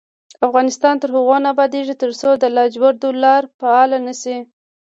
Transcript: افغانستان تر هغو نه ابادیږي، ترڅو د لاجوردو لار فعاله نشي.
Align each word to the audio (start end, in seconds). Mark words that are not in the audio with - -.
افغانستان 0.47 0.93
تر 1.01 1.09
هغو 1.15 1.35
نه 1.43 1.47
ابادیږي، 1.53 1.95
ترڅو 2.03 2.29
د 2.41 2.43
لاجوردو 2.55 3.09
لار 3.23 3.43
فعاله 3.59 3.97
نشي. 4.07 4.37